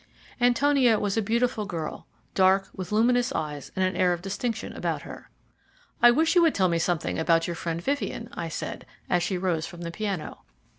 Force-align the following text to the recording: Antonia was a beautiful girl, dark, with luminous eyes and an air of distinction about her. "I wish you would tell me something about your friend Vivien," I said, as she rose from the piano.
Antonia 0.41 0.97
was 0.97 1.15
a 1.15 1.21
beautiful 1.21 1.67
girl, 1.67 2.07
dark, 2.33 2.69
with 2.73 2.91
luminous 2.91 3.31
eyes 3.33 3.71
and 3.75 3.85
an 3.85 3.95
air 3.95 4.13
of 4.13 4.23
distinction 4.23 4.73
about 4.73 5.03
her. 5.03 5.29
"I 6.01 6.09
wish 6.09 6.33
you 6.33 6.41
would 6.41 6.55
tell 6.55 6.69
me 6.69 6.79
something 6.79 7.19
about 7.19 7.45
your 7.45 7.55
friend 7.55 7.79
Vivien," 7.79 8.27
I 8.33 8.49
said, 8.49 8.87
as 9.11 9.21
she 9.21 9.37
rose 9.37 9.67
from 9.67 9.81
the 9.81 9.91
piano. 9.91 10.39